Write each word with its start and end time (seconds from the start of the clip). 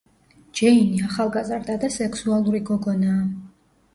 ჯეინი 0.59 1.01
ახალგაზრდა 1.07 1.75
და 1.83 1.91
სექსუალური 1.97 2.63
გოგონაა. 2.71 3.23